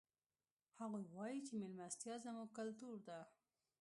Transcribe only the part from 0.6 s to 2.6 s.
هغوی وایي چې مېلمستیا زموږ